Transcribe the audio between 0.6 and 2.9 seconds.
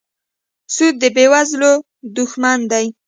سود د بېوزلو دښمن دی.